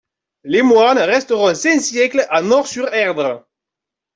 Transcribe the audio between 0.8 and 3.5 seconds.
resteront cinq siècles à Nort-sur-Erdre.